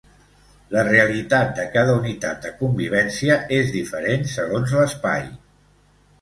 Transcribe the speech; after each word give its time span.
La 0.75 0.81
realitat 0.85 1.51
de 1.59 1.65
cada 1.75 1.97
unitat 1.97 2.39
de 2.47 2.53
convivència 2.63 3.37
és 3.59 3.71
diferent 3.77 4.27
segons 4.33 4.75
l’espai. 4.81 5.23